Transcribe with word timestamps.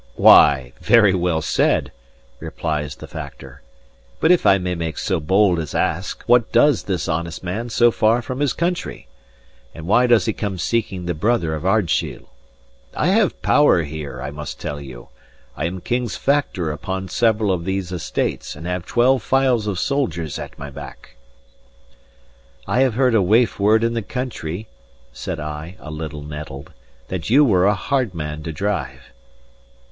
"Why, 0.15 0.73
very 0.81 1.13
well 1.13 1.43
said," 1.43 1.91
replies 2.39 2.95
the 2.95 3.05
Factor. 3.05 3.61
"But 4.19 4.31
if 4.31 4.47
I 4.47 4.57
may 4.57 4.73
make 4.73 4.97
so 4.97 5.19
bold 5.19 5.59
as 5.59 5.75
ask, 5.75 6.23
what 6.25 6.51
does 6.51 6.81
this 6.85 7.07
honest 7.07 7.43
man 7.43 7.69
so 7.69 7.91
far 7.91 8.23
from 8.23 8.39
his 8.39 8.51
country? 8.51 9.07
and 9.75 9.85
why 9.85 10.07
does 10.07 10.25
he 10.25 10.33
come 10.33 10.57
seeking 10.57 11.05
the 11.05 11.13
brother 11.13 11.53
of 11.53 11.67
Ardshiel? 11.67 12.31
I 12.95 13.09
have 13.09 13.43
power 13.43 13.83
here, 13.83 14.19
I 14.23 14.31
must 14.31 14.59
tell 14.59 14.81
you. 14.81 15.09
I 15.55 15.67
am 15.67 15.81
King's 15.81 16.17
Factor 16.17 16.71
upon 16.71 17.07
several 17.07 17.51
of 17.51 17.63
these 17.63 17.91
estates, 17.91 18.55
and 18.55 18.65
have 18.65 18.87
twelve 18.87 19.21
files 19.21 19.67
of 19.67 19.77
soldiers 19.77 20.39
at 20.39 20.57
my 20.57 20.71
back." 20.71 21.15
"I 22.65 22.79
have 22.79 22.95
heard 22.95 23.13
a 23.13 23.21
waif 23.21 23.59
word 23.59 23.83
in 23.83 23.93
the 23.93 24.01
country," 24.01 24.67
said 25.13 25.39
I, 25.39 25.75
a 25.79 25.91
little 25.91 26.23
nettled, 26.23 26.73
"that 27.09 27.29
you 27.29 27.45
were 27.45 27.67
a 27.67 27.75
hard 27.75 28.15
man 28.15 28.41
to 28.41 28.51
drive." 28.51 29.03